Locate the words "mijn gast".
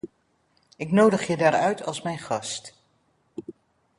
2.01-2.73